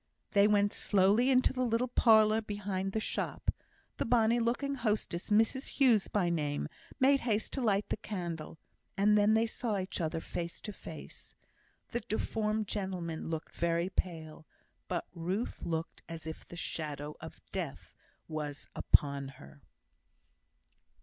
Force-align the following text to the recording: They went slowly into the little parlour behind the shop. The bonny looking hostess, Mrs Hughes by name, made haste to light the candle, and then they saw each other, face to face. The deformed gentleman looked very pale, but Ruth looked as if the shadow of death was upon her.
They 0.31 0.47
went 0.47 0.73
slowly 0.73 1.29
into 1.29 1.53
the 1.53 1.61
little 1.63 1.87
parlour 1.87 2.41
behind 2.41 2.91
the 2.93 2.99
shop. 2.99 3.51
The 3.97 4.05
bonny 4.07 4.39
looking 4.39 4.73
hostess, 4.73 5.29
Mrs 5.29 5.67
Hughes 5.77 6.07
by 6.07 6.27
name, 6.31 6.67
made 6.99 7.19
haste 7.19 7.53
to 7.53 7.61
light 7.61 7.87
the 7.89 7.97
candle, 7.97 8.57
and 8.97 9.15
then 9.15 9.35
they 9.35 9.45
saw 9.45 9.77
each 9.77 10.01
other, 10.01 10.19
face 10.19 10.59
to 10.61 10.73
face. 10.73 11.35
The 11.89 11.99
deformed 11.99 12.67
gentleman 12.67 13.29
looked 13.29 13.53
very 13.53 13.89
pale, 13.91 14.47
but 14.87 15.05
Ruth 15.13 15.61
looked 15.61 16.01
as 16.09 16.25
if 16.25 16.47
the 16.47 16.55
shadow 16.55 17.15
of 17.21 17.39
death 17.51 17.93
was 18.27 18.65
upon 18.75 19.27
her. 19.37 19.61